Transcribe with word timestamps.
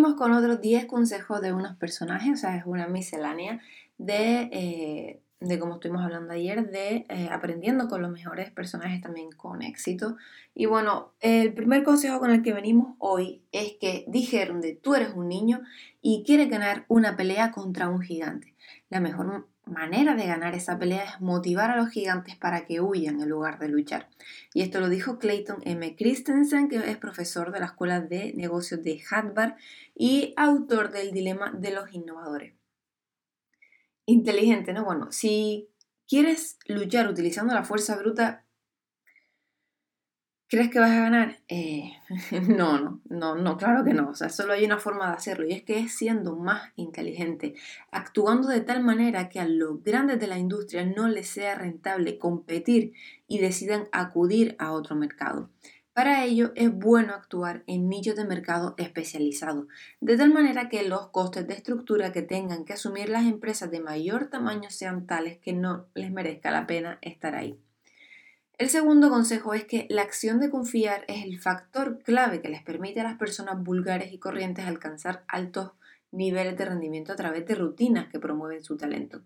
Con 0.00 0.32
otros 0.32 0.60
10 0.60 0.86
consejos 0.86 1.40
de 1.42 1.52
unos 1.52 1.76
personajes, 1.76 2.32
o 2.32 2.36
sea, 2.36 2.56
es 2.56 2.64
una 2.64 2.86
miscelánea 2.86 3.60
de, 3.98 4.48
eh, 4.50 5.20
de 5.40 5.58
como 5.58 5.74
estuvimos 5.74 6.02
hablando 6.02 6.32
ayer, 6.32 6.70
de 6.70 7.04
eh, 7.08 7.28
aprendiendo 7.30 7.86
con 7.86 8.00
los 8.00 8.10
mejores 8.10 8.50
personajes 8.50 9.02
también 9.02 9.30
con 9.30 9.62
éxito. 9.62 10.16
Y 10.54 10.64
bueno, 10.64 11.12
el 11.20 11.52
primer 11.52 11.82
consejo 11.84 12.18
con 12.18 12.30
el 12.30 12.42
que 12.42 12.54
venimos 12.54 12.94
hoy 12.98 13.42
es 13.52 13.74
que 13.78 14.06
dijeron 14.08 14.62
de 14.62 14.74
tú 14.74 14.94
eres 14.94 15.12
un 15.14 15.28
niño 15.28 15.60
y 16.00 16.24
quieres 16.26 16.48
ganar 16.48 16.86
una 16.88 17.14
pelea 17.14 17.50
contra 17.50 17.90
un 17.90 18.00
gigante. 18.00 18.54
La 18.88 19.00
mejor 19.00 19.48
manera 19.70 20.14
de 20.14 20.26
ganar 20.26 20.54
esa 20.54 20.78
pelea 20.78 21.04
es 21.04 21.20
motivar 21.20 21.70
a 21.70 21.76
los 21.76 21.88
gigantes 21.90 22.36
para 22.36 22.66
que 22.66 22.80
huyan 22.80 23.20
en 23.20 23.28
lugar 23.28 23.58
de 23.58 23.68
luchar. 23.68 24.08
Y 24.52 24.62
esto 24.62 24.80
lo 24.80 24.88
dijo 24.88 25.18
Clayton 25.18 25.58
M. 25.64 25.96
Christensen, 25.96 26.68
que 26.68 26.76
es 26.76 26.96
profesor 26.98 27.52
de 27.52 27.60
la 27.60 27.66
Escuela 27.66 28.00
de 28.00 28.32
Negocios 28.34 28.82
de 28.82 29.02
Harvard 29.10 29.54
y 29.94 30.34
autor 30.36 30.90
del 30.90 31.12
Dilema 31.12 31.52
de 31.52 31.72
los 31.72 31.92
Innovadores. 31.92 32.54
Inteligente, 34.06 34.72
¿no? 34.72 34.84
Bueno, 34.84 35.12
si 35.12 35.70
quieres 36.08 36.58
luchar 36.66 37.08
utilizando 37.08 37.54
la 37.54 37.64
fuerza 37.64 37.96
bruta, 37.96 38.44
¿Crees 40.50 40.68
que 40.68 40.80
vas 40.80 40.90
a 40.90 41.02
ganar? 41.02 41.38
Eh, 41.46 41.92
no, 42.48 42.80
no, 42.80 43.00
no, 43.08 43.36
no, 43.36 43.56
claro 43.56 43.84
que 43.84 43.94
no. 43.94 44.10
O 44.10 44.14
sea, 44.16 44.30
solo 44.30 44.52
hay 44.52 44.64
una 44.64 44.78
forma 44.78 45.06
de 45.06 45.14
hacerlo 45.14 45.46
y 45.46 45.52
es 45.52 45.62
que 45.62 45.78
es 45.78 45.94
siendo 45.96 46.34
más 46.34 46.72
inteligente, 46.74 47.54
actuando 47.92 48.48
de 48.48 48.60
tal 48.60 48.82
manera 48.82 49.28
que 49.28 49.38
a 49.38 49.46
los 49.46 49.84
grandes 49.84 50.18
de 50.18 50.26
la 50.26 50.38
industria 50.38 50.84
no 50.84 51.06
les 51.06 51.28
sea 51.28 51.54
rentable 51.54 52.18
competir 52.18 52.94
y 53.28 53.38
decidan 53.38 53.86
acudir 53.92 54.56
a 54.58 54.72
otro 54.72 54.96
mercado. 54.96 55.50
Para 55.92 56.24
ello 56.24 56.50
es 56.56 56.72
bueno 56.72 57.14
actuar 57.14 57.62
en 57.68 57.88
nichos 57.88 58.16
de 58.16 58.24
mercado 58.24 58.74
especializados, 58.76 59.66
de 60.00 60.16
tal 60.16 60.32
manera 60.32 60.68
que 60.68 60.82
los 60.82 61.10
costes 61.10 61.46
de 61.46 61.54
estructura 61.54 62.10
que 62.10 62.22
tengan 62.22 62.64
que 62.64 62.72
asumir 62.72 63.08
las 63.08 63.26
empresas 63.26 63.70
de 63.70 63.78
mayor 63.78 64.30
tamaño 64.30 64.68
sean 64.70 65.06
tales 65.06 65.38
que 65.38 65.52
no 65.52 65.86
les 65.94 66.10
merezca 66.10 66.50
la 66.50 66.66
pena 66.66 66.98
estar 67.02 67.36
ahí. 67.36 67.60
El 68.60 68.68
segundo 68.68 69.08
consejo 69.08 69.54
es 69.54 69.64
que 69.64 69.86
la 69.88 70.02
acción 70.02 70.38
de 70.38 70.50
confiar 70.50 71.06
es 71.08 71.24
el 71.24 71.40
factor 71.40 72.02
clave 72.02 72.42
que 72.42 72.50
les 72.50 72.62
permite 72.62 73.00
a 73.00 73.04
las 73.04 73.16
personas 73.16 73.64
vulgares 73.64 74.12
y 74.12 74.18
corrientes 74.18 74.66
alcanzar 74.66 75.24
altos 75.28 75.70
niveles 76.12 76.58
de 76.58 76.66
rendimiento 76.66 77.10
a 77.10 77.16
través 77.16 77.46
de 77.46 77.54
rutinas 77.54 78.08
que 78.08 78.20
promueven 78.20 78.62
su 78.62 78.76
talento. 78.76 79.22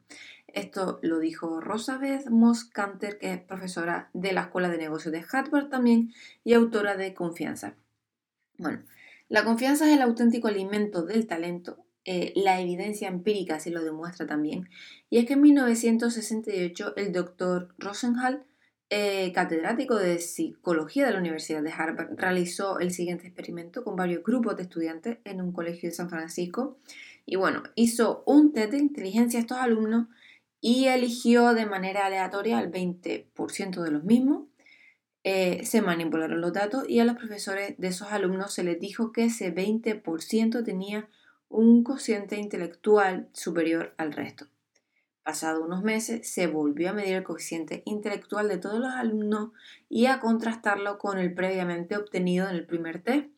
Esto 0.47 1.01
lo 1.03 1.19
dijo 1.19 1.61
Rosabeth 1.61 2.31
Moss 2.31 2.63
Canter, 2.63 3.19
que 3.19 3.33
es 3.33 3.41
profesora 3.41 4.09
de 4.13 4.33
la 4.33 4.43
Escuela 4.43 4.69
de 4.69 4.79
Negocios 4.79 5.11
de 5.11 5.25
Harvard 5.29 5.69
también 5.69 6.13
y 6.45 6.53
autora 6.53 6.97
de 6.97 7.13
Confianza. 7.13 7.75
Bueno, 8.57 8.85
la 9.29 9.43
confianza 9.43 9.89
es 9.89 9.97
el 9.97 10.03
auténtico 10.03 10.47
alimento 10.47 11.03
del 11.03 11.27
talento. 11.27 11.85
Eh, 12.05 12.33
la 12.37 12.61
evidencia 12.61 13.09
empírica 13.09 13.59
se 13.59 13.71
lo 13.71 13.83
demuestra 13.83 14.29
también. 14.29 14.69
Y 15.11 15.19
es 15.19 15.27
que 15.27 15.33
en 15.33 15.41
1968 15.41 16.95
el 16.95 17.13
doctor 17.13 17.75
Rosenhall 17.79 18.45
eh, 18.97 19.33
catedrático 19.33 19.97
de 19.97 20.20
psicología 20.20 21.05
de 21.05 21.14
la 21.14 21.19
Universidad 21.19 21.64
de 21.64 21.73
Harvard, 21.73 22.14
realizó 22.17 22.78
el 22.78 22.92
siguiente 22.92 23.27
experimento 23.27 23.83
con 23.83 23.97
varios 23.97 24.23
grupos 24.23 24.56
de 24.56 24.62
estudiantes 24.62 25.19
en 25.25 25.41
un 25.41 25.51
colegio 25.51 25.89
de 25.89 25.97
San 25.97 26.09
Francisco. 26.09 26.78
Y 27.27 27.34
bueno, 27.34 27.64
hizo 27.75 28.23
un 28.25 28.53
test 28.53 28.70
de 28.70 28.78
inteligencia 28.78 29.41
a 29.41 29.42
estos 29.42 29.59
alumnos 29.59 30.06
y 30.61 30.86
eligió 30.86 31.55
de 31.55 31.67
manera 31.67 32.06
aleatoria 32.06 32.59
al 32.59 32.70
20% 32.70 33.83
de 33.83 33.91
los 33.91 34.05
mismos. 34.05 34.45
Eh, 35.25 35.64
se 35.64 35.83
manipularon 35.83 36.41
los 36.41 36.53
datos 36.53 36.89
y 36.89 37.01
a 37.01 37.05
los 37.05 37.17
profesores 37.17 37.75
de 37.77 37.89
esos 37.89 38.12
alumnos 38.12 38.55
se 38.55 38.62
les 38.62 38.79
dijo 38.79 39.11
que 39.11 39.25
ese 39.25 39.53
20% 39.53 40.64
tenía 40.64 41.08
un 41.48 41.83
cociente 41.83 42.36
intelectual 42.36 43.29
superior 43.33 43.92
al 43.97 44.12
resto. 44.12 44.47
Pasado 45.24 45.64
unos 45.64 45.83
meses, 45.83 46.30
se 46.30 46.46
volvió 46.46 46.90
a 46.90 46.92
medir 46.92 47.14
el 47.14 47.24
coeficiente 47.24 47.83
intelectual 47.86 48.46
de 48.46 48.58
todos 48.58 48.79
los 48.79 48.92
alumnos 48.92 49.52
y 49.89 50.05
a 50.05 50.20
contrastarlo 50.20 50.98
con 50.98 51.18
el 51.18 51.33
previamente 51.33 51.96
obtenido 51.96 52.46
en 52.46 52.57
el 52.57 52.67
primer 52.67 53.02
test. 53.02 53.30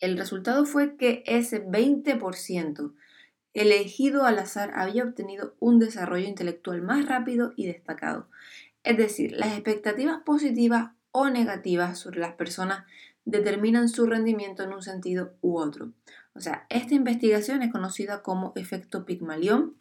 El 0.00 0.18
resultado 0.18 0.66
fue 0.66 0.96
que 0.96 1.22
ese 1.24 1.64
20% 1.64 2.94
elegido 3.54 4.24
al 4.24 4.40
azar 4.40 4.72
había 4.74 5.04
obtenido 5.04 5.54
un 5.60 5.78
desarrollo 5.78 6.26
intelectual 6.26 6.82
más 6.82 7.06
rápido 7.06 7.52
y 7.54 7.66
destacado. 7.66 8.28
Es 8.82 8.96
decir, 8.96 9.30
las 9.32 9.52
expectativas 9.52 10.22
positivas 10.24 10.90
o 11.12 11.30
negativas 11.30 12.00
sobre 12.00 12.18
las 12.18 12.34
personas 12.34 12.86
determinan 13.24 13.88
su 13.88 14.06
rendimiento 14.06 14.64
en 14.64 14.72
un 14.72 14.82
sentido 14.82 15.34
u 15.42 15.58
otro. 15.58 15.92
O 16.34 16.40
sea, 16.40 16.66
esta 16.70 16.94
investigación 16.94 17.62
es 17.62 17.70
conocida 17.70 18.22
como 18.22 18.52
efecto 18.56 19.04
Pigmalión 19.04 19.76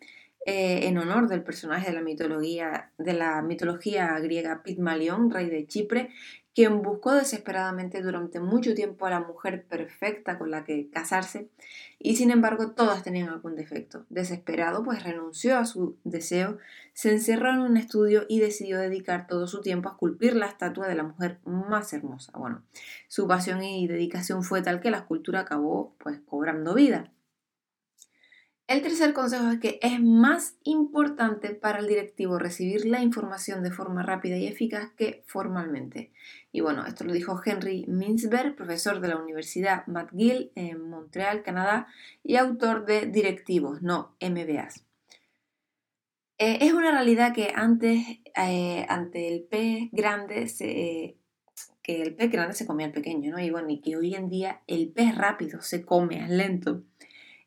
eh, 0.45 0.87
en 0.87 0.97
honor 0.97 1.27
del 1.27 1.43
personaje 1.43 1.87
de 1.87 1.93
la 1.93 2.01
mitología, 2.01 2.91
de 2.97 3.13
la 3.13 3.41
mitología 3.41 4.17
griega 4.19 4.63
Pigmalión, 4.63 5.29
rey 5.29 5.49
de 5.49 5.67
Chipre, 5.67 6.09
quien 6.53 6.81
buscó 6.81 7.13
desesperadamente 7.13 8.01
durante 8.01 8.39
mucho 8.39 8.73
tiempo 8.73 9.05
a 9.05 9.09
la 9.09 9.21
mujer 9.21 9.65
perfecta 9.65 10.37
con 10.37 10.51
la 10.51 10.63
que 10.63 10.89
casarse 10.89 11.49
y 11.97 12.17
sin 12.17 12.29
embargo 12.29 12.71
todas 12.71 13.03
tenían 13.03 13.29
algún 13.29 13.55
defecto. 13.55 14.05
Desesperado, 14.09 14.83
pues 14.83 15.03
renunció 15.03 15.57
a 15.57 15.65
su 15.65 15.97
deseo, 16.03 16.57
se 16.93 17.11
encerró 17.11 17.51
en 17.51 17.59
un 17.59 17.77
estudio 17.77 18.25
y 18.27 18.39
decidió 18.39 18.79
dedicar 18.79 19.27
todo 19.27 19.47
su 19.47 19.61
tiempo 19.61 19.89
a 19.89 19.93
esculpir 19.93 20.35
la 20.35 20.47
estatua 20.47 20.87
de 20.87 20.95
la 20.95 21.03
mujer 21.03 21.39
más 21.45 21.93
hermosa. 21.93 22.33
Bueno, 22.35 22.63
su 23.07 23.27
pasión 23.27 23.63
y 23.63 23.87
dedicación 23.87 24.43
fue 24.43 24.61
tal 24.61 24.81
que 24.81 24.91
la 24.91 24.97
escultura 24.97 25.41
acabó 25.41 25.95
pues 25.99 26.19
cobrando 26.25 26.73
vida. 26.73 27.11
El 28.71 28.81
tercer 28.81 29.11
consejo 29.11 29.51
es 29.51 29.59
que 29.59 29.79
es 29.81 29.99
más 29.99 30.55
importante 30.63 31.49
para 31.49 31.79
el 31.79 31.87
directivo 31.87 32.39
recibir 32.39 32.85
la 32.85 33.01
información 33.01 33.63
de 33.63 33.71
forma 33.71 34.01
rápida 34.01 34.37
y 34.37 34.47
eficaz 34.47 34.93
que 34.95 35.25
formalmente. 35.27 36.13
Y 36.53 36.61
bueno, 36.61 36.85
esto 36.85 37.03
lo 37.03 37.11
dijo 37.11 37.37
Henry 37.43 37.83
Mintzberg, 37.89 38.55
profesor 38.55 39.01
de 39.01 39.09
la 39.09 39.17
Universidad 39.17 39.85
McGill 39.87 40.53
en 40.55 40.89
Montreal, 40.89 41.43
Canadá, 41.43 41.87
y 42.23 42.37
autor 42.37 42.85
de 42.85 43.07
Directivos, 43.07 43.81
no 43.81 44.15
MBAs. 44.21 44.85
Eh, 46.37 46.59
es 46.61 46.71
una 46.71 46.91
realidad 46.91 47.33
que 47.33 47.51
antes, 47.53 48.05
eh, 48.37 48.85
ante 48.87 49.27
el 49.27 49.43
pez 49.43 49.89
grande, 49.91 50.47
se, 50.47 51.17
que 51.83 52.03
el 52.03 52.15
grande 52.15 52.53
se 52.53 52.65
comía 52.65 52.85
al 52.85 52.93
pequeño, 52.93 53.31
¿no? 53.31 53.39
Y 53.41 53.49
bueno, 53.49 53.69
y 53.69 53.81
que 53.81 53.97
hoy 53.97 54.15
en 54.15 54.29
día 54.29 54.61
el 54.67 54.93
pez 54.93 55.13
rápido 55.13 55.61
se 55.61 55.83
come 55.83 56.23
al 56.23 56.37
lento. 56.37 56.85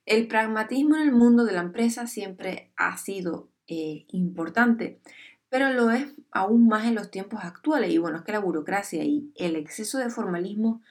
El 0.06 0.28
pragmatismo 0.28 0.97
en 0.97 1.03
el 1.03 1.12
mundo 1.12 1.44
de 1.44 1.53
la 1.53 1.62
empresa 1.62 2.06
siempre 2.06 2.72
ha 2.76 2.97
sido 2.98 3.48
eh, 3.66 4.04
importante, 4.09 5.00
pero 5.48 5.72
lo 5.72 5.91
es 5.91 6.15
aún 6.31 6.69
más 6.69 6.87
en 6.87 6.94
los 6.94 7.10
tiempos 7.10 7.41
actuales. 7.42 7.91
Y 7.92 7.98
bueno, 7.98 8.19
es 8.19 8.25
que 8.25 8.32
la 8.32 8.41
burocracia 8.41 9.03
y 9.04 9.32
el 9.37 9.56
exceso 9.56 9.98
de 9.98 10.10
formalismo 10.10 10.82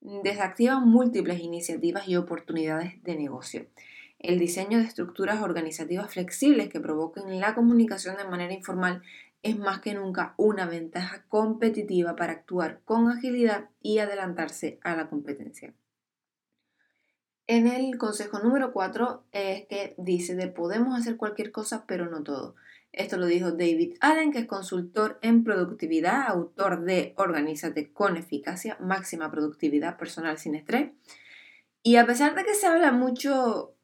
desactivan 0.00 0.88
múltiples 0.88 1.40
iniciativas 1.40 2.08
y 2.08 2.16
oportunidades 2.16 3.02
de 3.02 3.16
negocio. 3.16 3.66
El 4.18 4.38
diseño 4.38 4.78
de 4.78 4.84
estructuras 4.84 5.42
organizativas 5.42 6.10
flexibles 6.10 6.68
que 6.70 6.80
provoquen 6.80 7.40
la 7.40 7.54
comunicación 7.54 8.16
de 8.16 8.24
manera 8.24 8.54
informal 8.54 9.02
es 9.42 9.58
más 9.58 9.80
que 9.80 9.94
nunca 9.94 10.34
una 10.36 10.66
ventaja 10.66 11.24
competitiva 11.28 12.16
para 12.16 12.32
actuar 12.32 12.80
con 12.84 13.10
agilidad 13.10 13.68
y 13.82 13.98
adelantarse 13.98 14.78
a 14.82 14.94
la 14.94 15.08
competencia. 15.08 15.74
En 17.54 17.66
el 17.66 17.98
consejo 17.98 18.38
número 18.38 18.72
4 18.72 19.26
es 19.30 19.66
que 19.66 19.94
dice 19.98 20.34
de 20.34 20.48
podemos 20.48 20.98
hacer 20.98 21.18
cualquier 21.18 21.52
cosa, 21.52 21.84
pero 21.86 22.08
no 22.08 22.22
todo. 22.22 22.54
Esto 22.92 23.18
lo 23.18 23.26
dijo 23.26 23.50
David 23.50 23.98
Allen, 24.00 24.32
que 24.32 24.38
es 24.38 24.46
consultor 24.46 25.18
en 25.20 25.44
productividad, 25.44 26.28
autor 26.28 26.82
de 26.86 27.12
Organízate 27.18 27.92
con 27.92 28.16
eficacia, 28.16 28.78
máxima 28.80 29.30
productividad 29.30 29.98
personal 29.98 30.38
sin 30.38 30.54
estrés. 30.54 30.92
Y 31.82 31.96
a 31.96 32.06
pesar 32.06 32.34
de 32.34 32.44
que 32.44 32.54
se 32.54 32.68
habla 32.68 32.90
mucho 32.90 33.76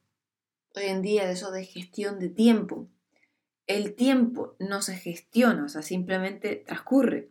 hoy 0.75 0.85
en 0.85 1.03
día 1.03 1.27
de 1.27 1.33
eso 1.33 1.51
de 1.51 1.67
gestión 1.67 2.19
de 2.19 2.31
tiempo, 2.31 2.89
el 3.67 3.95
tiempo 3.95 4.57
no 4.59 4.81
se 4.81 4.97
gestiona, 4.97 5.67
o 5.67 5.69
sea, 5.69 5.83
simplemente 5.83 6.57
transcurre. 6.67 7.29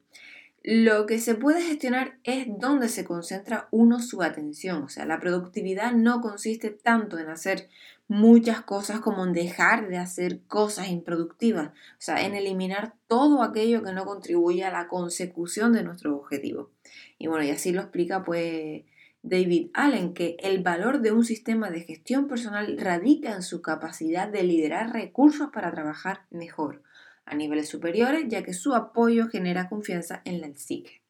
Lo 0.64 1.06
que 1.06 1.20
se 1.20 1.36
puede 1.36 1.62
gestionar 1.62 2.18
es 2.24 2.48
dónde 2.60 2.90
se 2.90 3.06
concentra 3.06 3.68
uno 3.72 4.00
su 4.00 4.22
atención. 4.22 4.84
O 4.84 4.90
sea, 4.90 5.06
la 5.06 5.20
productividad 5.20 5.94
no 5.94 6.20
consiste 6.20 6.72
tanto 6.72 7.18
en 7.20 7.30
hacer 7.30 7.70
muchas 8.08 8.62
cosas 8.62 9.00
como 9.00 9.24
en 9.26 9.34
dejar 9.34 9.88
de 9.88 9.98
hacer 9.98 10.42
cosas 10.48 10.90
improductivas. 10.90 11.70
O 11.70 12.00
sea, 12.00 12.26
en 12.26 12.36
eliminar 12.36 12.96
todo 13.08 13.44
aquello 13.44 13.84
que 13.84 13.94
no 13.94 14.06
contribuye 14.06 14.66
a 14.66 14.72
la 14.72 14.88
consecución 14.88 15.74
de 15.74 15.84
nuestro 15.84 16.16
objetivo. 16.18 16.72
Y 17.18 17.28
bueno, 17.28 17.46
y 17.46 17.52
así 17.52 17.72
lo 17.72 17.82
explica 17.82 18.24
pues 18.24 18.84
David 19.24 19.70
Allen, 19.74 20.14
que 20.14 20.38
el 20.40 20.64
valor 20.64 21.02
de 21.02 21.12
un 21.12 21.26
sistema 21.26 21.70
de 21.70 21.82
gestión 21.82 22.28
personal 22.28 22.78
radica 22.78 23.34
en 23.34 23.42
su 23.42 23.62
capacidad 23.62 24.28
de 24.28 24.44
liderar 24.44 24.94
recursos 24.94 25.50
para 25.52 25.72
trabajar 25.72 26.22
mejor 26.30 26.84
a 27.28 27.36
niveles 27.36 27.70
superiores, 27.70 28.26
ya 28.28 28.44
que 28.44 28.54
su 28.54 28.74
apoyo 28.74 29.28
genera 29.28 29.70
confianza 29.70 30.22
en 30.26 30.42
la 30.42 30.54
psique. 30.56 31.02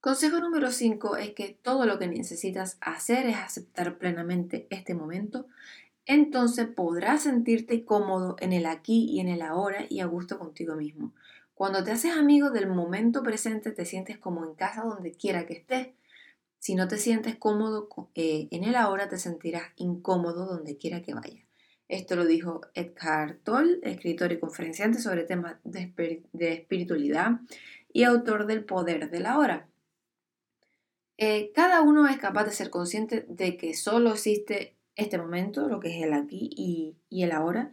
Consejo 0.00 0.38
número 0.38 0.70
5 0.70 1.16
es 1.16 1.32
que 1.32 1.58
todo 1.60 1.84
lo 1.84 1.98
que 1.98 2.06
necesitas 2.06 2.78
hacer 2.80 3.26
es 3.26 3.36
aceptar 3.36 3.98
plenamente 3.98 4.68
este 4.70 4.94
momento. 4.94 5.46
Entonces 6.06 6.68
podrás 6.68 7.24
sentirte 7.24 7.84
cómodo 7.84 8.36
en 8.38 8.52
el 8.52 8.66
aquí 8.66 9.06
y 9.10 9.18
en 9.18 9.28
el 9.28 9.42
ahora 9.42 9.86
y 9.88 10.00
a 10.00 10.06
gusto 10.06 10.38
contigo 10.38 10.76
mismo. 10.76 11.12
Cuando 11.54 11.82
te 11.82 11.90
haces 11.90 12.16
amigo 12.16 12.50
del 12.50 12.68
momento 12.68 13.24
presente, 13.24 13.72
te 13.72 13.84
sientes 13.84 14.18
como 14.18 14.44
en 14.44 14.54
casa 14.54 14.82
donde 14.82 15.10
quiera 15.12 15.44
que 15.46 15.54
estés. 15.54 15.88
Si 16.60 16.76
no 16.76 16.86
te 16.86 16.96
sientes 16.98 17.34
cómodo 17.34 17.88
eh, 18.14 18.46
en 18.52 18.62
el 18.62 18.76
ahora, 18.76 19.08
te 19.08 19.18
sentirás 19.18 19.64
incómodo 19.74 20.46
donde 20.46 20.76
quiera 20.76 21.02
que 21.02 21.14
vayas. 21.14 21.47
Esto 21.88 22.16
lo 22.16 22.26
dijo 22.26 22.60
Edgar 22.74 23.38
Toll, 23.42 23.80
escritor 23.82 24.30
y 24.32 24.38
conferenciante 24.38 24.98
sobre 24.98 25.24
temas 25.24 25.56
de, 25.64 26.22
espiritualidad 26.38 27.40
y 27.92 28.04
autor 28.04 28.46
del 28.46 28.64
Poder 28.64 29.10
de 29.10 29.20
la 29.20 29.38
Hora. 29.38 29.66
Eh, 31.16 31.50
cada 31.54 31.80
uno 31.80 32.06
es 32.06 32.18
capaz 32.18 32.44
de 32.44 32.52
ser 32.52 32.68
consciente 32.68 33.24
de 33.28 33.56
que 33.56 33.74
solo 33.74 34.12
existe 34.12 34.76
este 34.96 35.16
momento, 35.16 35.66
lo 35.68 35.80
que 35.80 35.96
es 35.96 36.04
el 36.04 36.12
aquí 36.12 36.50
y, 36.54 37.22
el 37.22 37.32
ahora, 37.32 37.72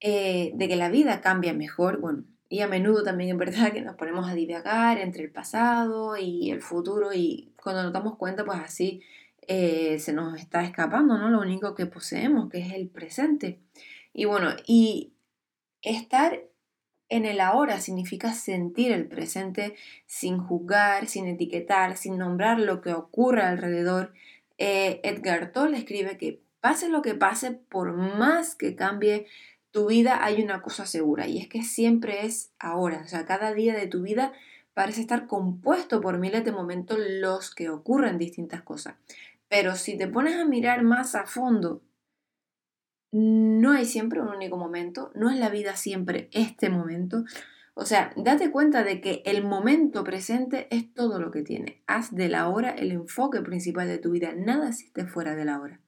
eh, 0.00 0.52
de 0.54 0.68
que 0.68 0.76
la 0.76 0.88
vida 0.88 1.20
cambia 1.20 1.52
mejor, 1.54 2.00
bueno, 2.00 2.24
y 2.48 2.60
a 2.60 2.68
menudo 2.68 3.02
también 3.02 3.30
es 3.30 3.36
verdad 3.36 3.72
que 3.72 3.82
nos 3.82 3.96
ponemos 3.96 4.28
a 4.28 4.34
divagar 4.34 4.98
entre 4.98 5.24
el 5.24 5.32
pasado 5.32 6.16
y 6.16 6.52
el 6.52 6.62
futuro 6.62 7.12
y 7.12 7.52
cuando 7.60 7.82
nos 7.82 7.92
damos 7.92 8.16
cuenta, 8.16 8.44
pues 8.44 8.60
así 8.60 9.02
eh, 9.48 9.98
se 9.98 10.12
nos 10.12 10.38
está 10.38 10.64
escapando, 10.64 11.18
¿no? 11.18 11.28
Lo 11.30 11.40
único 11.40 11.74
que 11.74 11.86
poseemos, 11.86 12.50
que 12.50 12.58
es 12.58 12.72
el 12.72 12.88
presente. 12.88 13.60
Y 14.12 14.24
bueno, 14.24 14.50
y 14.66 15.12
estar 15.82 16.40
en 17.08 17.24
el 17.24 17.40
ahora 17.40 17.80
significa 17.80 18.32
sentir 18.32 18.92
el 18.92 19.06
presente 19.06 19.76
sin 20.06 20.38
juzgar, 20.38 21.06
sin 21.06 21.26
etiquetar, 21.26 21.96
sin 21.96 22.18
nombrar 22.18 22.58
lo 22.58 22.80
que 22.80 22.92
ocurre 22.92 23.42
alrededor. 23.42 24.12
Eh, 24.58 25.00
Edgar 25.04 25.52
Tolle 25.52 25.78
escribe 25.78 26.18
que 26.18 26.40
pase 26.60 26.88
lo 26.88 27.02
que 27.02 27.14
pase, 27.14 27.52
por 27.52 27.92
más 27.92 28.56
que 28.56 28.74
cambie 28.74 29.26
tu 29.70 29.86
vida, 29.88 30.24
hay 30.24 30.42
una 30.42 30.62
cosa 30.62 30.86
segura 30.86 31.26
y 31.28 31.38
es 31.38 31.48
que 31.48 31.62
siempre 31.62 32.24
es 32.24 32.50
ahora. 32.58 33.02
O 33.04 33.08
sea, 33.08 33.26
cada 33.26 33.52
día 33.52 33.74
de 33.74 33.86
tu 33.86 34.02
vida 34.02 34.32
parece 34.74 35.00
estar 35.00 35.26
compuesto 35.26 36.00
por 36.00 36.18
miles 36.18 36.44
de 36.44 36.52
momentos 36.52 36.98
los 36.98 37.54
que 37.54 37.68
ocurren 37.68 38.18
distintas 38.18 38.62
cosas. 38.62 38.96
Pero 39.48 39.76
si 39.76 39.96
te 39.96 40.08
pones 40.08 40.36
a 40.36 40.44
mirar 40.44 40.82
más 40.82 41.14
a 41.14 41.26
fondo, 41.26 41.82
no 43.12 43.72
hay 43.72 43.84
siempre 43.84 44.20
un 44.20 44.28
único 44.28 44.56
momento, 44.56 45.10
no 45.14 45.30
es 45.30 45.38
la 45.38 45.48
vida 45.48 45.76
siempre 45.76 46.28
este 46.32 46.68
momento. 46.68 47.24
O 47.74 47.84
sea, 47.84 48.12
date 48.16 48.50
cuenta 48.50 48.84
de 48.84 49.00
que 49.00 49.22
el 49.26 49.44
momento 49.44 50.02
presente 50.02 50.66
es 50.74 50.92
todo 50.94 51.20
lo 51.20 51.30
que 51.30 51.42
tiene. 51.42 51.82
Haz 51.86 52.14
de 52.14 52.28
la 52.28 52.48
hora 52.48 52.70
el 52.70 52.90
enfoque 52.90 53.42
principal 53.42 53.86
de 53.86 53.98
tu 53.98 54.10
vida. 54.10 54.32
Nada 54.34 54.68
existe 54.68 55.06
fuera 55.06 55.34
de 55.36 55.44
la 55.44 55.60
hora. 55.60 55.80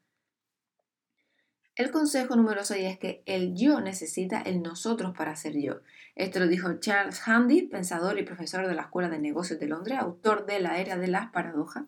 El 1.79 1.93
consejo 1.93 2.35
número 2.35 2.65
6 2.65 2.85
es 2.85 2.99
que 2.99 3.23
el 3.25 3.55
yo 3.55 3.81
necesita 3.81 4.41
el 4.43 4.63
nosotros 4.63 5.15
para 5.17 5.37
ser 5.37 5.57
yo. 5.61 5.81
Esto 6.17 6.41
lo 6.41 6.49
dijo 6.49 6.81
Charles 6.81 7.23
Handy, 7.25 7.69
pensador 7.69 8.19
y 8.19 8.25
profesor 8.25 8.67
de 8.67 8.75
la 8.75 8.83
Escuela 8.83 9.09
de 9.09 9.21
Negocios 9.21 9.61
de 9.61 9.69
Londres, 9.69 9.97
autor 9.99 10.45
de 10.45 10.59
La 10.59 10.81
Era 10.81 10.97
de 10.97 11.07
las 11.07 11.31
Paradojas. 11.31 11.85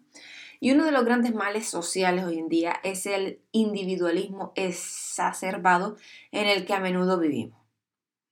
Y 0.61 0.73
uno 0.73 0.85
de 0.85 0.93
los 0.93 1.05
grandes 1.05 1.35
males 1.35 1.67
sociales 1.69 2.25
hoy 2.25 2.39
en 2.39 2.49
día 2.49 2.75
es 2.85 3.07
el 3.07 3.41
individualismo 3.51 4.53
exacerbado 4.55 5.97
en 6.33 6.47
el 6.47 6.67
que 6.67 6.75
a 6.75 6.81
menudo 6.81 7.19
vivimos. 7.19 7.59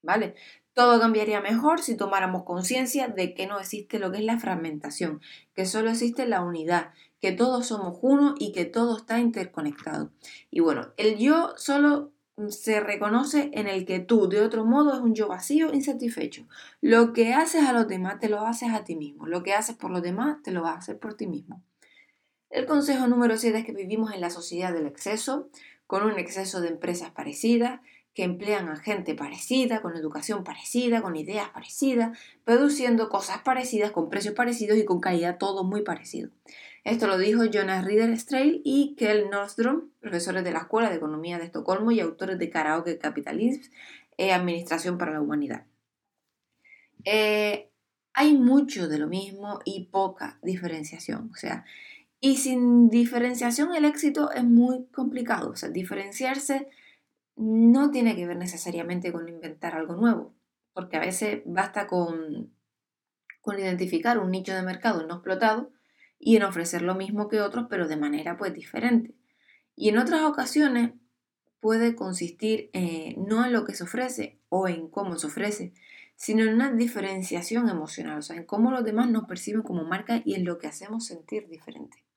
¿Vale? 0.03 0.35
Todo 0.75 1.01
cambiaría 1.01 1.41
mejor 1.41 1.81
si 1.81 1.97
tomáramos 1.97 2.45
conciencia 2.45 3.09
de 3.09 3.35
que 3.35 3.47
no 3.47 3.59
existe 3.59 3.99
lo 3.99 4.13
que 4.13 4.19
es 4.19 4.25
la 4.25 4.39
fragmentación, 4.39 5.21
que 5.55 5.67
solo 5.67 5.91
existe 5.91 6.27
la 6.27 6.43
unidad, 6.43 6.93
que 7.21 7.33
todos 7.33 7.67
somos 7.67 7.99
uno 8.03 8.35
y 8.39 8.53
que 8.53 8.65
todo 8.65 8.99
está 8.99 9.19
interconectado. 9.19 10.13
Y 10.51 10.61
bueno, 10.61 10.93
el 10.99 11.17
yo 11.17 11.55
solo 11.57 12.13
se 12.49 12.79
reconoce 12.79 13.51
en 13.55 13.67
el 13.67 13.85
que 13.87 13.99
tú, 13.99 14.29
de 14.29 14.43
otro 14.43 14.65
modo, 14.65 14.95
es 14.95 15.01
un 15.01 15.15
yo 15.15 15.29
vacío, 15.29 15.75
insatisfecho. 15.75 16.47
Lo 16.81 17.13
que 17.13 17.35
haces 17.35 17.65
a 17.65 17.73
los 17.73 17.89
demás 17.89 18.21
te 18.21 18.29
lo 18.29 18.43
haces 18.43 18.73
a 18.73 18.85
ti 18.85 18.95
mismo. 18.95 19.27
Lo 19.27 19.43
que 19.43 19.55
haces 19.55 19.75
por 19.75 19.91
los 19.91 20.03
demás 20.03 20.43
te 20.45 20.53
lo 20.53 20.63
vas 20.63 20.75
a 20.75 20.79
hacer 20.79 20.99
por 20.99 21.15
ti 21.15 21.27
mismo. 21.27 21.63
El 22.51 22.67
consejo 22.67 23.07
número 23.07 23.37
7 23.37 23.59
es 23.59 23.65
que 23.67 23.73
vivimos 23.73 24.13
en 24.13 24.21
la 24.21 24.31
sociedad 24.31 24.73
del 24.73 24.87
exceso, 24.87 25.51
con 25.87 26.03
un 26.05 26.19
exceso 26.19 26.61
de 26.61 26.69
empresas 26.69 27.11
parecidas, 27.11 27.81
que 28.15 28.25
emplean 28.25 28.69
a 28.69 28.77
gente 28.77 29.15
parecida, 29.15 29.81
con 29.81 29.95
educación 29.97 30.43
parecida, 30.43 31.03
con 31.03 31.15
ideas 31.15 31.51
parecidas, 31.51 32.19
produciendo 32.45 33.11
cosas 33.11 33.43
parecidas, 33.43 33.93
con 33.93 34.11
precios 34.11 34.35
parecidos 34.35 34.77
y 34.77 34.85
con 34.85 35.01
calidad 35.01 35.39
todo 35.39 35.63
muy 35.63 35.83
parecido. 35.83 36.31
Esto 36.83 37.07
lo 37.07 37.19
dijo 37.19 37.45
Jonas 37.45 37.85
Rieder 37.85 38.11
Streil 38.19 38.61
y 38.65 38.97
Kel 38.97 39.31
Nordstrom, 39.31 39.91
profesores 40.01 40.43
de 40.43 40.51
la 40.51 40.61
Escuela 40.61 40.91
de 40.91 40.97
Economía 40.97 41.39
de 41.39 41.45
Estocolmo 41.45 41.93
y 41.93 42.01
autores 42.01 42.39
de 42.39 42.51
Karaoke 42.51 42.99
Capitalism 42.99 43.71
e 44.17 44.33
Administración 44.33 44.99
para 44.99 45.13
la 45.13 45.21
Humanidad. 45.21 45.67
Eh, 47.05 47.71
hay 48.15 48.35
mucho 48.35 48.89
de 48.89 48.99
lo 48.99 49.07
mismo 49.07 49.61
y 49.65 49.87
poca 49.93 50.41
diferenciación. 50.43 51.31
O 51.33 51.37
sea, 51.37 51.65
y 52.21 52.37
sin 52.37 52.89
diferenciación 52.89 53.75
el 53.75 53.85
éxito 53.85 54.33
es 54.33 54.45
muy 54.45 54.87
complicado. 54.87 55.51
O 55.51 55.57
sea, 55.57 55.69
diferenciarse 55.69 56.69
no 57.37 57.91
tiene 57.91 58.17
que 58.17 58.27
ver 58.27 58.37
necesariamente 58.37 59.13
con 59.13 59.29
inventar 59.29 59.75
algo 59.75 59.95
nuevo, 59.95 60.35
porque 60.73 60.97
a 60.97 61.01
veces 61.01 61.43
basta 61.47 61.87
con, 61.87 62.53
con 63.41 63.59
identificar 63.59 64.19
un 64.19 64.31
nicho 64.31 64.55
de 64.55 64.63
mercado 64.63 65.07
no 65.07 65.15
explotado 65.15 65.71
y 66.19 66.37
en 66.37 66.43
ofrecer 66.43 66.83
lo 66.83 66.97
mismo 66.97 67.29
que 67.29 67.41
otros, 67.41 67.67
pero 67.71 67.87
de 67.87 67.97
manera 67.97 68.37
pues 68.37 68.53
diferente. 68.53 69.15
Y 69.77 69.89
en 69.91 69.99
otras 69.99 70.23
ocasiones 70.23 70.93
puede 71.61 71.95
consistir 71.95 72.71
eh, 72.73 73.15
no 73.19 73.45
en 73.45 73.53
lo 73.53 73.65
que 73.65 73.75
se 73.75 73.85
ofrece 73.85 74.41
o 74.49 74.67
en 74.67 74.89
cómo 74.89 75.17
se 75.17 75.29
ofrece, 75.29 75.73
sino 76.17 76.43
en 76.43 76.55
una 76.55 76.73
diferenciación 76.73 77.69
emocional, 77.69 78.19
o 78.19 78.23
sea, 78.23 78.37
en 78.37 78.45
cómo 78.45 78.73
los 78.73 78.85
demás 78.85 79.09
nos 79.09 79.27
perciben 79.27 79.63
como 79.63 79.85
marca 79.85 80.21
y 80.25 80.35
en 80.35 80.45
lo 80.45 80.59
que 80.59 80.67
hacemos 80.67 81.07
sentir 81.07 81.49
diferente. 81.49 82.08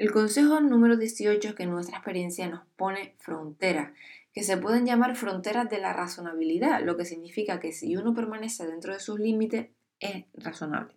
El 0.00 0.12
consejo 0.12 0.62
número 0.62 0.96
18 0.96 1.50
es 1.50 1.54
que 1.54 1.66
nuestra 1.66 1.98
experiencia 1.98 2.48
nos 2.48 2.62
pone 2.76 3.16
fronteras, 3.18 3.92
que 4.32 4.42
se 4.42 4.56
pueden 4.56 4.86
llamar 4.86 5.14
fronteras 5.14 5.68
de 5.68 5.78
la 5.78 5.92
razonabilidad, 5.92 6.82
lo 6.82 6.96
que 6.96 7.04
significa 7.04 7.60
que 7.60 7.72
si 7.72 7.98
uno 7.98 8.14
permanece 8.14 8.66
dentro 8.66 8.94
de 8.94 9.00
sus 9.00 9.20
límites, 9.20 9.66
es 9.98 10.24
razonable. 10.32 10.94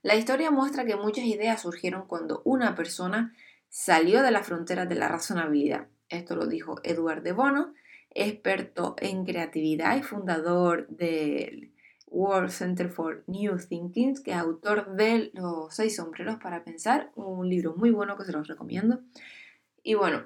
La 0.00 0.14
historia 0.14 0.50
muestra 0.50 0.86
que 0.86 0.96
muchas 0.96 1.26
ideas 1.26 1.60
surgieron 1.60 2.06
cuando 2.06 2.40
una 2.46 2.74
persona 2.74 3.34
salió 3.68 4.22
de 4.22 4.30
las 4.30 4.46
fronteras 4.46 4.88
de 4.88 4.94
la 4.94 5.08
razonabilidad. 5.08 5.88
Esto 6.08 6.34
lo 6.34 6.46
dijo 6.46 6.76
Edward 6.82 7.22
de 7.22 7.32
Bono, 7.32 7.74
experto 8.08 8.96
en 9.00 9.26
creatividad 9.26 9.98
y 9.98 10.02
fundador 10.02 10.88
del 10.88 11.74
World 12.10 12.50
Center 12.50 12.90
for 12.90 13.24
New 13.26 13.56
Thinking, 13.58 14.22
que 14.22 14.32
es 14.32 14.36
autor 14.36 14.94
de 14.96 15.30
Los 15.34 15.74
seis 15.74 15.96
sombreros 15.96 16.36
para 16.42 16.64
pensar, 16.64 17.10
un 17.14 17.48
libro 17.48 17.74
muy 17.76 17.90
bueno 17.90 18.16
que 18.16 18.24
se 18.24 18.32
los 18.32 18.48
recomiendo. 18.48 19.00
Y 19.82 19.94
bueno, 19.94 20.24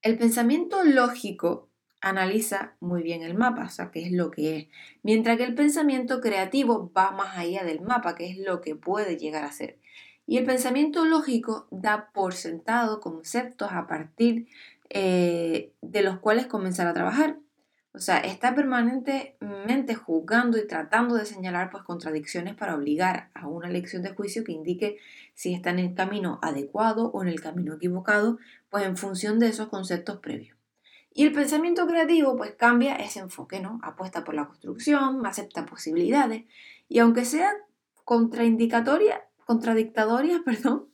el 0.00 0.16
pensamiento 0.18 0.84
lógico 0.84 1.68
analiza 2.00 2.76
muy 2.80 3.02
bien 3.02 3.22
el 3.22 3.34
mapa, 3.34 3.64
o 3.64 3.68
sea, 3.68 3.90
qué 3.90 4.04
es 4.04 4.12
lo 4.12 4.30
que 4.30 4.56
es, 4.56 4.68
mientras 5.02 5.36
que 5.36 5.44
el 5.44 5.54
pensamiento 5.54 6.20
creativo 6.20 6.90
va 6.96 7.12
más 7.12 7.38
allá 7.38 7.62
del 7.62 7.80
mapa, 7.80 8.14
que 8.14 8.28
es 8.28 8.38
lo 8.38 8.60
que 8.60 8.74
puede 8.74 9.16
llegar 9.16 9.44
a 9.44 9.52
ser. 9.52 9.78
Y 10.26 10.38
el 10.38 10.44
pensamiento 10.44 11.04
lógico 11.04 11.68
da 11.70 12.10
por 12.12 12.34
sentado 12.34 13.00
conceptos 13.00 13.70
a 13.72 13.86
partir 13.86 14.48
eh, 14.90 15.72
de 15.80 16.02
los 16.02 16.18
cuales 16.18 16.46
comenzar 16.46 16.86
a 16.86 16.94
trabajar. 16.94 17.38
O 17.94 17.98
sea, 17.98 18.18
está 18.18 18.54
permanentemente 18.54 19.94
juzgando 19.94 20.56
y 20.56 20.66
tratando 20.66 21.14
de 21.14 21.26
señalar 21.26 21.70
pues, 21.70 21.82
contradicciones 21.82 22.54
para 22.54 22.74
obligar 22.74 23.30
a 23.34 23.46
una 23.48 23.68
lección 23.68 24.02
de 24.02 24.14
juicio 24.14 24.44
que 24.44 24.52
indique 24.52 24.96
si 25.34 25.52
está 25.52 25.70
en 25.70 25.78
el 25.78 25.94
camino 25.94 26.38
adecuado 26.40 27.10
o 27.12 27.22
en 27.22 27.28
el 27.28 27.42
camino 27.42 27.74
equivocado, 27.74 28.38
pues 28.70 28.86
en 28.86 28.96
función 28.96 29.38
de 29.38 29.48
esos 29.48 29.68
conceptos 29.68 30.20
previos. 30.20 30.56
Y 31.14 31.24
el 31.24 31.32
pensamiento 31.32 31.86
creativo 31.86 32.34
pues 32.36 32.52
cambia 32.52 32.96
ese 32.96 33.20
enfoque, 33.20 33.60
¿no? 33.60 33.78
Apuesta 33.82 34.24
por 34.24 34.34
la 34.34 34.46
construcción, 34.46 35.26
acepta 35.26 35.66
posibilidades 35.66 36.44
y 36.88 36.98
aunque 37.00 37.26
sea 37.26 37.52
contraindicatoria, 38.04 39.22
contradictoria, 39.44 40.40
perdón, 40.46 40.88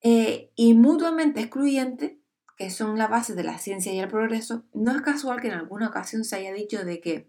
eh, 0.00 0.50
y 0.54 0.72
mutuamente 0.74 1.40
excluyente, 1.40 2.17
que 2.58 2.70
son 2.70 2.98
la 2.98 3.06
base 3.06 3.34
de 3.34 3.44
la 3.44 3.56
ciencia 3.58 3.92
y 3.92 4.00
el 4.00 4.08
progreso, 4.08 4.64
no 4.74 4.90
es 4.90 5.00
casual 5.00 5.40
que 5.40 5.46
en 5.46 5.54
alguna 5.54 5.88
ocasión 5.88 6.24
se 6.24 6.36
haya 6.36 6.52
dicho 6.52 6.84
de 6.84 7.00
que 7.00 7.28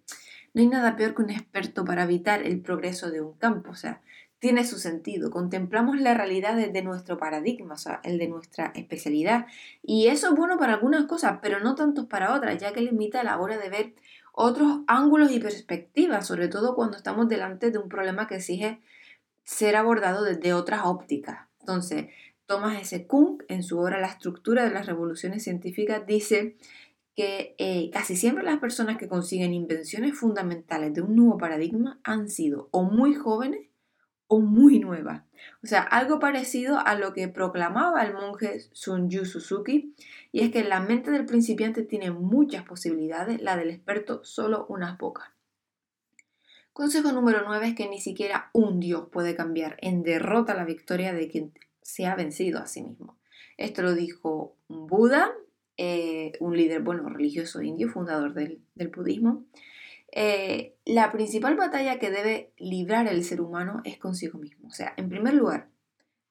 no 0.55 0.61
hay 0.61 0.67
nada 0.67 0.95
peor 0.95 1.13
que 1.13 1.21
un 1.21 1.29
experto 1.29 1.85
para 1.85 2.03
evitar 2.03 2.41
el 2.41 2.59
progreso 2.61 3.11
de 3.11 3.21
un 3.21 3.33
campo. 3.33 3.69
O 3.69 3.75
sea, 3.75 4.01
tiene 4.39 4.65
su 4.65 4.79
sentido. 4.79 5.29
Contemplamos 5.29 5.99
la 5.99 6.15
realidad 6.15 6.55
desde 6.55 6.81
nuestro 6.81 7.17
paradigma, 7.17 7.75
o 7.75 7.77
sea, 7.77 8.01
el 8.03 8.17
de 8.17 8.27
nuestra 8.27 8.71
especialidad. 8.73 9.45
Y 9.83 10.07
eso 10.07 10.29
es 10.29 10.35
bueno 10.35 10.57
para 10.57 10.73
algunas 10.73 11.05
cosas, 11.05 11.37
pero 11.43 11.59
no 11.59 11.75
tanto 11.75 12.07
para 12.07 12.33
otras, 12.33 12.57
ya 12.57 12.73
que 12.73 12.81
limita 12.81 13.23
la 13.23 13.39
hora 13.39 13.59
de 13.59 13.69
ver 13.69 13.93
otros 14.33 14.79
ángulos 14.87 15.31
y 15.31 15.39
perspectivas, 15.39 16.25
sobre 16.25 16.47
todo 16.47 16.73
cuando 16.73 16.97
estamos 16.97 17.29
delante 17.29 17.69
de 17.69 17.77
un 17.77 17.89
problema 17.89 18.27
que 18.27 18.37
exige 18.37 18.79
ser 19.43 19.75
abordado 19.75 20.23
desde 20.23 20.53
otras 20.53 20.81
ópticas. 20.85 21.47
Entonces, 21.59 22.07
Thomas 22.49 22.81
S. 22.81 23.05
Kuhn, 23.05 23.43
en 23.47 23.61
su 23.61 23.77
obra 23.77 24.01
La 24.01 24.07
estructura 24.07 24.63
de 24.63 24.71
las 24.71 24.87
revoluciones 24.87 25.43
científicas, 25.43 26.07
dice 26.07 26.57
que 27.15 27.53
eh, 27.59 27.91
casi 27.93 28.15
siempre 28.15 28.43
las 28.43 28.57
personas 28.57 28.97
que 28.97 29.07
consiguen 29.07 29.53
invenciones 29.53 30.17
fundamentales 30.17 30.91
de 30.95 31.03
un 31.03 31.15
nuevo 31.15 31.37
paradigma 31.37 31.99
han 32.03 32.27
sido 32.27 32.67
o 32.71 32.81
muy 32.81 33.13
jóvenes 33.13 33.67
o 34.25 34.39
muy 34.39 34.79
nuevas. 34.79 35.25
O 35.63 35.67
sea, 35.67 35.83
algo 35.83 36.17
parecido 36.17 36.79
a 36.79 36.95
lo 36.95 37.13
que 37.13 37.27
proclamaba 37.27 38.01
el 38.01 38.13
monje 38.13 38.61
Sun 38.71 39.11
Yu 39.11 39.25
Suzuki, 39.25 39.93
y 40.31 40.41
es 40.41 40.49
que 40.49 40.63
la 40.63 40.79
mente 40.79 41.11
del 41.11 41.27
principiante 41.27 41.83
tiene 41.83 42.09
muchas 42.09 42.63
posibilidades, 42.63 43.39
la 43.43 43.57
del 43.57 43.69
experto 43.69 44.23
solo 44.23 44.65
unas 44.69 44.97
pocas. 44.97 45.27
Consejo 46.73 47.11
número 47.11 47.43
9 47.45 47.67
es 47.67 47.75
que 47.75 47.87
ni 47.87 48.01
siquiera 48.01 48.49
un 48.53 48.79
dios 48.79 49.07
puede 49.11 49.35
cambiar 49.35 49.77
en 49.81 50.01
derrota 50.01 50.55
la 50.55 50.65
victoria 50.65 51.13
de 51.13 51.27
quien 51.27 51.53
se 51.89 52.05
ha 52.05 52.15
vencido 52.15 52.59
a 52.59 52.67
sí 52.67 52.81
mismo. 52.81 53.17
Esto 53.57 53.81
lo 53.81 53.93
dijo 53.93 54.55
Buda 54.67 55.33
eh, 55.81 56.33
un 56.41 56.57
líder, 56.57 56.81
bueno, 56.81 57.07
religioso 57.07 57.61
indio, 57.61 57.87
fundador 57.87 58.33
del, 58.33 58.61
budismo, 58.93 59.45
eh, 60.11 60.75
la 60.83 61.09
principal 61.09 61.55
batalla 61.55 61.99
que 61.99 62.11
debe 62.11 62.51
librar 62.57 63.07
el 63.07 63.23
ser 63.23 63.39
humano 63.39 63.81
es 63.85 63.97
consigo 63.97 64.37
mismo. 64.39 64.67
O 64.67 64.71
sea, 64.71 64.93
en 64.97 65.07
primer 65.07 65.35
lugar, 65.35 65.69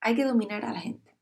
hay 0.02 0.16
que 0.16 0.26
dominar 0.26 0.66
a 0.66 0.72
la 0.74 0.80
gente. 0.80 1.16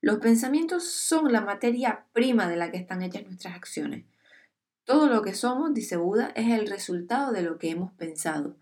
Los 0.00 0.20
pensamientos 0.20 0.90
son 0.90 1.32
la 1.32 1.42
materia 1.42 2.06
prima 2.14 2.48
de 2.48 2.56
la 2.56 2.70
que 2.70 2.78
están 2.78 3.02
hechas 3.02 3.26
nuestras 3.26 3.54
acciones. 3.54 4.06
Todo 4.84 5.08
lo 5.08 5.20
que 5.20 5.34
somos, 5.34 5.74
dice 5.74 5.98
Buda, 5.98 6.32
es 6.36 6.48
el 6.48 6.66
resultado 6.66 7.30
de 7.30 7.42
lo 7.42 7.58
que 7.58 7.68
hemos 7.68 7.92
pensado. 7.92 8.56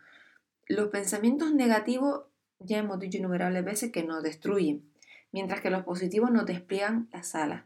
Los 0.67 0.89
pensamientos 0.89 1.55
negativos, 1.55 2.25
ya 2.59 2.79
hemos 2.79 2.99
dicho 2.99 3.19
innumerables 3.19 3.65
veces, 3.65 3.93
que 3.93 4.03
nos 4.03 4.25
destruyen, 4.25 4.91
mientras 5.33 5.61
que 5.61 5.71
los 5.71 5.85
positivos 5.85 6.31
nos 6.31 6.47
despliegan 6.47 7.09
las 7.13 7.35
alas. 7.35 7.65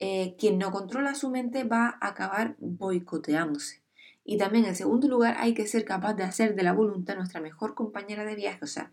Eh, 0.00 0.36
quien 0.38 0.58
no 0.58 0.70
controla 0.70 1.14
su 1.14 1.28
mente 1.30 1.64
va 1.64 1.98
a 2.00 2.08
acabar 2.08 2.56
boicoteándose. 2.60 3.82
Y 4.24 4.36
también, 4.36 4.66
en 4.66 4.76
segundo 4.76 5.08
lugar, 5.08 5.36
hay 5.38 5.54
que 5.54 5.66
ser 5.66 5.84
capaz 5.84 6.14
de 6.14 6.22
hacer 6.22 6.54
de 6.54 6.62
la 6.62 6.72
voluntad 6.72 7.16
nuestra 7.16 7.40
mejor 7.40 7.74
compañera 7.74 8.24
de 8.24 8.36
viaje. 8.36 8.58
O 8.62 8.66
sea, 8.66 8.92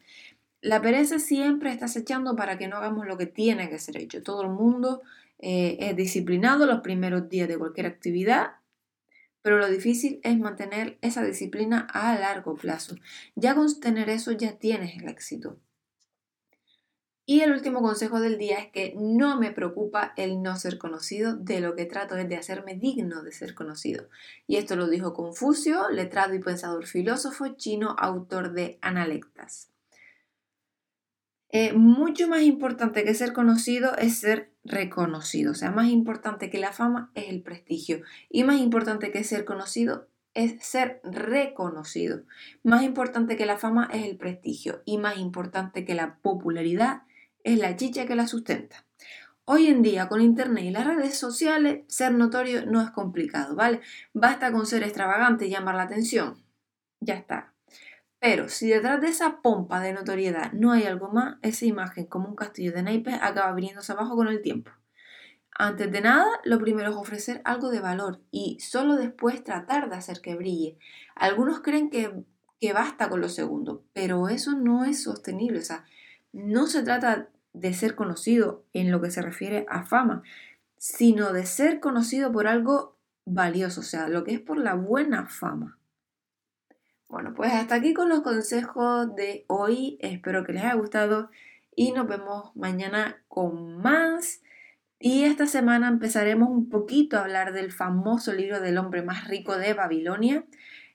la 0.62 0.82
pereza 0.82 1.20
siempre 1.20 1.72
está 1.72 1.86
acechando 1.86 2.36
para 2.36 2.58
que 2.58 2.68
no 2.68 2.78
hagamos 2.78 3.06
lo 3.06 3.18
que 3.18 3.26
tiene 3.26 3.70
que 3.70 3.78
ser 3.78 3.98
hecho. 3.98 4.24
Todo 4.24 4.44
el 4.44 4.50
mundo 4.50 5.02
eh, 5.40 5.78
es 5.80 5.96
disciplinado 5.96 6.66
los 6.66 6.82
primeros 6.82 7.30
días 7.30 7.48
de 7.48 7.58
cualquier 7.58 7.86
actividad, 7.86 8.54
pero 9.42 9.60
lo 9.60 9.70
difícil 9.70 10.20
es 10.24 10.40
mantener 10.40 10.98
esa 11.02 11.24
disciplina 11.24 11.86
a 11.94 12.18
largo 12.18 12.56
plazo. 12.56 12.96
Ya 13.36 13.54
con 13.54 13.80
tener 13.80 14.10
eso 14.10 14.32
ya 14.32 14.58
tienes 14.58 14.98
el 14.98 15.08
éxito. 15.08 15.60
Y 17.28 17.42
el 17.42 17.52
último 17.52 17.82
consejo 17.82 18.20
del 18.20 18.38
día 18.38 18.60
es 18.60 18.72
que 18.72 18.94
no 18.96 19.40
me 19.40 19.52
preocupa 19.52 20.14
el 20.16 20.44
no 20.44 20.56
ser 20.58 20.78
conocido, 20.78 21.36
de 21.36 21.60
lo 21.60 21.76
que 21.76 21.86
trato 21.86 22.16
es 22.16 22.30
de 22.30 22.38
hacerme 22.38 22.76
digno 22.76 23.24
de 23.24 23.32
ser 23.32 23.56
conocido. 23.56 24.10
Y 24.46 24.58
esto 24.58 24.76
lo 24.76 24.88
dijo 24.88 25.14
Confucio, 25.14 25.90
letrado 25.90 26.36
y 26.36 26.40
pensador 26.40 26.86
filósofo 26.86 27.48
chino, 27.56 27.96
autor 27.98 28.54
de 28.54 28.78
Analectas. 28.82 29.72
Eh, 31.50 31.74
mucho 31.74 32.28
más 32.28 32.42
importante 32.42 33.04
que 33.04 33.14
ser 33.16 33.34
conocido 33.34 33.96
es 33.96 34.20
ser 34.20 34.52
reconocido. 34.64 35.54
O 35.54 35.56
sea, 35.56 35.72
más 35.72 35.88
importante 35.88 36.50
que 36.52 36.60
la 36.60 36.74
fama 36.74 37.12
es 37.16 37.30
el 37.30 37.42
prestigio. 37.42 38.02
Y 38.30 38.44
más 38.44 38.60
importante 38.60 39.12
que 39.12 39.24
ser 39.24 39.46
conocido 39.46 40.10
es 40.36 40.64
ser 40.64 41.00
reconocido. 41.04 42.24
Más 42.62 42.84
importante 42.84 43.38
que 43.38 43.46
la 43.46 43.58
fama 43.58 43.90
es 43.92 44.06
el 44.06 44.18
prestigio. 44.18 44.82
Y 44.86 44.98
más 44.98 45.18
importante 45.18 45.86
que 45.86 45.96
la 45.96 46.18
popularidad 46.18 47.04
es 47.46 47.60
la 47.60 47.76
chicha 47.78 48.06
que 48.06 48.16
la 48.16 48.28
sustenta. 48.28 48.86
Hoy 49.46 49.68
en 49.68 49.84
día, 49.84 50.10
con 50.10 50.20
Internet 50.20 50.66
y 50.66 50.72
las 50.72 50.88
redes 50.88 51.16
sociales, 51.16 51.86
ser 51.88 52.12
notorio 52.12 52.66
no 52.66 52.82
es 52.82 52.90
complicado, 52.90 53.56
¿vale? 53.56 53.82
Basta 54.14 54.52
con 54.52 54.66
ser 54.66 54.82
extravagante 54.82 55.46
y 55.46 55.52
llamar 55.52 55.76
la 55.76 55.84
atención. 55.84 56.44
Ya 57.00 57.14
está. 57.14 57.54
Pero 58.20 58.50
si 58.50 58.68
detrás 58.68 59.00
de 59.00 59.10
esa 59.10 59.44
pompa 59.44 59.80
de 59.80 59.94
notoriedad 59.94 60.54
no 60.54 60.72
hay 60.72 60.84
algo 60.84 61.10
más, 61.10 61.38
esa 61.44 61.66
imagen 61.66 62.08
como 62.08 62.28
un 62.28 62.36
castillo 62.36 62.72
de 62.74 62.82
naipes 62.82 63.20
acaba 63.22 63.54
viniéndose 63.54 63.92
abajo 63.92 64.16
con 64.16 64.28
el 64.28 64.42
tiempo. 64.42 64.72
Antes 65.52 65.92
de 65.92 66.02
nada, 66.02 66.26
lo 66.46 66.58
primero 66.58 66.90
es 66.90 66.96
ofrecer 66.96 67.42
algo 67.46 67.70
de 67.70 67.80
valor 67.80 68.22
y 68.32 68.60
solo 68.60 68.96
después 68.96 69.44
tratar 69.44 69.88
de 69.92 69.96
hacer 69.98 70.20
que 70.20 70.36
brille. 70.36 70.80
Algunos 71.14 71.60
creen 71.60 71.92
que, 71.92 72.24
que 72.60 72.74
basta 72.74 73.08
con 73.08 73.22
lo 73.22 73.30
segundo, 73.30 73.86
pero 73.94 74.30
eso 74.30 74.54
no 74.54 74.84
es 74.84 75.04
sostenible. 75.04 75.60
O 75.60 75.62
sea, 75.62 75.86
no 76.34 76.66
se 76.66 76.82
trata 76.82 77.30
de 77.56 77.74
ser 77.74 77.96
conocido 77.96 78.64
en 78.74 78.92
lo 78.92 79.02
que 79.02 79.12
se 79.12 79.22
refiere 79.22 79.66
a 79.70 79.84
fama, 79.84 80.24
sino 80.78 81.34
de 81.34 81.46
ser 81.46 81.80
conocido 81.80 82.32
por 82.32 82.48
algo 82.48 82.98
valioso, 83.26 83.82
o 83.82 83.84
sea, 83.84 84.08
lo 84.08 84.24
que 84.24 84.34
es 84.34 84.40
por 84.40 84.58
la 84.58 84.76
buena 84.76 85.28
fama. 85.28 85.78
Bueno, 87.08 87.34
pues 87.36 87.54
hasta 87.54 87.76
aquí 87.76 87.94
con 87.94 88.10
los 88.10 88.22
consejos 88.22 89.16
de 89.16 89.46
hoy. 89.48 89.98
Espero 90.02 90.44
que 90.44 90.54
les 90.54 90.64
haya 90.64 90.74
gustado 90.74 91.30
y 91.76 91.92
nos 91.92 92.08
vemos 92.08 92.56
mañana 92.56 93.24
con 93.28 93.78
más. 93.78 94.42
Y 95.00 95.24
esta 95.24 95.46
semana 95.46 95.88
empezaremos 95.88 96.50
un 96.50 96.70
poquito 96.70 97.18
a 97.18 97.22
hablar 97.22 97.54
del 97.54 97.72
famoso 97.72 98.34
libro 98.34 98.60
del 98.60 98.78
hombre 98.78 99.02
más 99.02 99.28
rico 99.28 99.58
de 99.58 99.74
Babilonia. 99.74 100.46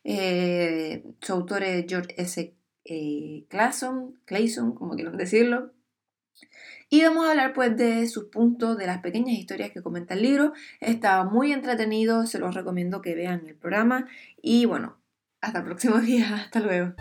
Eh, 0.05 1.05
su 1.21 1.33
autor 1.33 1.63
es 1.63 1.87
George 1.89 2.15
S. 2.21 2.55
Eh, 2.85 3.45
Clayson, 3.49 4.19
Clayson, 4.25 4.75
como 4.75 4.95
quieran 4.95 5.17
decirlo. 5.17 5.73
Y 6.93 7.05
vamos 7.05 7.25
a 7.25 7.31
hablar 7.31 7.53
pues 7.53 7.77
de 7.77 8.09
sus 8.09 8.25
puntos, 8.25 8.77
de 8.77 8.87
las 8.87 8.99
pequeñas 8.99 9.39
historias 9.39 9.71
que 9.71 9.81
comenta 9.81 10.15
el 10.15 10.23
libro. 10.23 10.53
Está 10.81 11.23
muy 11.23 11.53
entretenido, 11.53 12.27
se 12.27 12.41
los 12.41 12.55
recomiendo 12.55 13.01
que 13.01 13.15
vean 13.15 13.47
el 13.47 13.55
programa. 13.55 14.09
Y 14.43 14.65
bueno, 14.65 14.97
hasta 15.41 15.61
el 15.61 15.65
próximo 15.65 15.99
día, 16.01 16.35
hasta 16.35 16.61
luego. 16.61 16.95